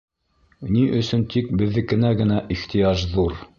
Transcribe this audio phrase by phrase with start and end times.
[0.75, 3.41] Ни өсөн тик беҙҙекенә генә ихтыяж ҙур?